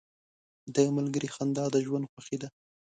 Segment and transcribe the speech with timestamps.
[0.75, 2.49] •د ملګري خندا د ژوند خوښي ده.